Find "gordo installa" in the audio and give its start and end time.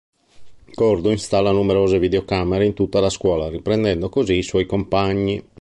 0.73-1.51